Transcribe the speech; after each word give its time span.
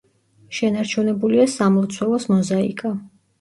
შენარჩუნებულია 0.59 1.45
სამლოცველოს 1.57 2.27
მოზაიკა. 2.33 2.95